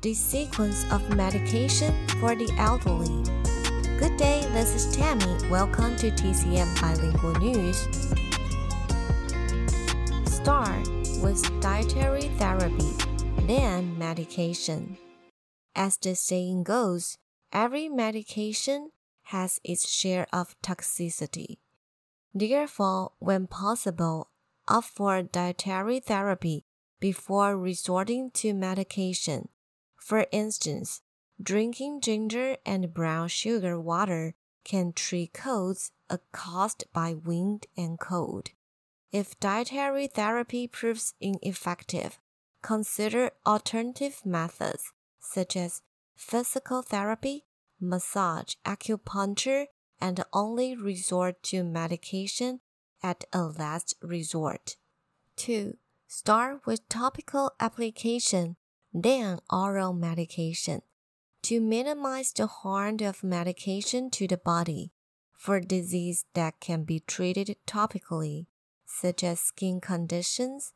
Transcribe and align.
the 0.00 0.14
sequence 0.14 0.84
of 0.92 1.16
medication 1.16 1.92
for 2.20 2.36
the 2.36 2.48
elderly. 2.56 3.24
Good 3.98 4.16
day, 4.16 4.46
this 4.52 4.72
is 4.76 4.96
Tammy. 4.96 5.48
Welcome 5.48 5.96
to 5.96 6.12
TCM 6.12 6.80
Bilingual 6.80 7.34
News. 7.40 7.80
Start 10.32 10.86
with 11.20 11.60
dietary 11.60 12.30
therapy, 12.38 12.92
then 13.48 13.98
medication. 13.98 14.96
As 15.74 15.96
the 15.96 16.14
saying 16.14 16.62
goes, 16.62 17.18
every 17.52 17.88
medication 17.88 18.92
has 19.24 19.58
its 19.64 19.90
share 19.90 20.28
of 20.32 20.54
toxicity. 20.62 21.58
Therefore, 22.32 23.12
when 23.18 23.48
possible, 23.48 24.30
opt 24.68 24.86
for 24.86 25.22
dietary 25.22 25.98
therapy 25.98 26.66
before 27.00 27.58
resorting 27.58 28.30
to 28.34 28.54
medication. 28.54 29.48
For 30.08 30.26
instance, 30.32 31.02
drinking 31.38 32.00
ginger 32.00 32.56
and 32.64 32.94
brown 32.94 33.28
sugar 33.28 33.78
water 33.78 34.32
can 34.64 34.94
treat 34.94 35.34
colds 35.34 35.92
caused 36.32 36.84
by 36.94 37.12
wind 37.12 37.66
and 37.76 38.00
cold. 38.00 38.48
If 39.12 39.38
dietary 39.38 40.06
therapy 40.06 40.66
proves 40.66 41.12
ineffective, 41.20 42.18
consider 42.62 43.32
alternative 43.44 44.22
methods 44.24 44.94
such 45.20 45.54
as 45.56 45.82
physical 46.16 46.80
therapy, 46.80 47.44
massage, 47.78 48.54
acupuncture, 48.64 49.66
and 50.00 50.24
only 50.32 50.74
resort 50.74 51.42
to 51.42 51.62
medication 51.62 52.60
at 53.02 53.24
a 53.34 53.42
last 53.42 53.94
resort. 54.00 54.76
2. 55.36 55.76
Start 56.06 56.64
with 56.64 56.88
topical 56.88 57.52
application, 57.60 58.56
then 58.92 59.38
oral 59.50 59.92
medication. 59.92 60.82
To 61.42 61.60
minimize 61.60 62.32
the 62.32 62.46
harm 62.46 62.98
of 63.00 63.22
medication 63.22 64.10
to 64.10 64.26
the 64.26 64.36
body 64.36 64.92
for 65.36 65.60
disease 65.60 66.24
that 66.34 66.60
can 66.60 66.84
be 66.84 67.00
treated 67.00 67.56
topically, 67.66 68.46
such 68.84 69.22
as 69.22 69.40
skin 69.40 69.80
conditions, 69.80 70.72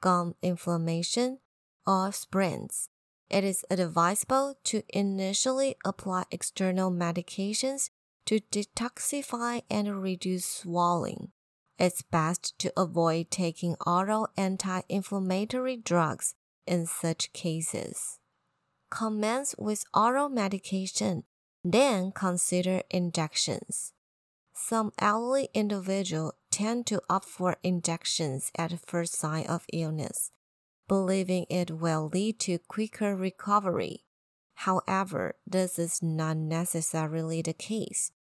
gum 0.00 0.34
inflammation, 0.42 1.38
or 1.86 2.12
sprains, 2.12 2.88
it 3.30 3.42
is 3.42 3.64
advisable 3.70 4.58
to 4.64 4.82
initially 4.90 5.76
apply 5.84 6.24
external 6.30 6.90
medications 6.90 7.88
to 8.26 8.40
detoxify 8.52 9.62
and 9.70 10.02
reduce 10.02 10.44
swelling. 10.44 11.32
It's 11.78 12.02
best 12.02 12.58
to 12.58 12.72
avoid 12.76 13.30
taking 13.30 13.76
oral 13.86 14.28
anti 14.36 14.82
inflammatory 14.88 15.78
drugs 15.78 16.34
in 16.66 16.86
such 16.86 17.32
cases. 17.32 18.18
Commence 18.90 19.54
with 19.58 19.84
oral 19.94 20.28
medication, 20.28 21.24
then 21.64 22.12
consider 22.12 22.82
injections. 22.90 23.92
Some 24.54 24.92
elderly 24.98 25.48
individuals 25.54 26.34
tend 26.50 26.86
to 26.88 27.00
opt 27.08 27.26
for 27.26 27.56
injections 27.62 28.50
at 28.56 28.78
first 28.86 29.14
sign 29.14 29.46
of 29.46 29.64
illness, 29.72 30.30
believing 30.88 31.46
it 31.48 31.70
will 31.70 32.10
lead 32.12 32.38
to 32.40 32.58
quicker 32.58 33.16
recovery. 33.16 34.04
However, 34.54 35.36
this 35.46 35.78
is 35.78 36.02
not 36.02 36.36
necessarily 36.36 37.42
the 37.42 37.54
case 37.54 38.12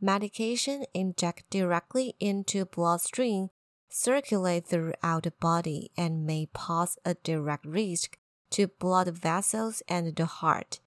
medication 0.00 0.84
inject 0.94 1.44
directly 1.50 2.14
into 2.18 2.64
bloodstream 2.64 3.50
circulate 3.90 4.66
throughout 4.66 5.24
the 5.24 5.32
body 5.40 5.90
and 5.96 6.24
may 6.24 6.48
pose 6.52 6.96
a 7.04 7.14
direct 7.14 7.66
risk 7.66 8.16
to 8.50 8.68
blood 8.68 9.08
vessels 9.08 9.82
and 9.88 10.14
the 10.16 10.26
heart. 10.26 10.80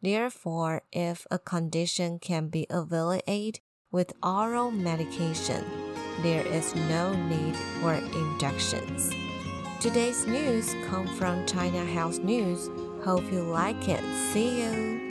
Therefore, 0.00 0.82
if 0.92 1.26
a 1.30 1.38
condition 1.38 2.18
can 2.18 2.48
be 2.48 2.66
alleviated 2.68 3.60
with 3.90 4.12
oral 4.22 4.70
medication, 4.70 5.64
there 6.22 6.46
is 6.46 6.74
no 6.74 7.14
need 7.26 7.56
for 7.80 7.94
injections. 7.94 9.12
Today's 9.80 10.26
news 10.26 10.74
come 10.88 11.08
from 11.16 11.46
China 11.46 11.84
Health 11.84 12.20
News. 12.20 12.70
Hope 13.04 13.24
you 13.32 13.42
like 13.42 13.88
it. 13.88 14.02
See 14.32 14.62
you. 14.62 15.01